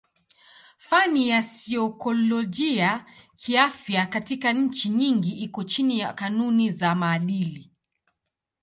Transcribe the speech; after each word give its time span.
Fani 0.79 1.29
ya 1.29 1.43
saikolojia 1.43 3.05
kiafya 3.35 4.05
katika 4.05 4.53
nchi 4.53 4.89
nyingi 4.89 5.31
iko 5.31 5.63
chini 5.63 5.99
ya 5.99 6.13
kanuni 6.13 6.71
za 6.71 6.95
maadili. 6.95 7.71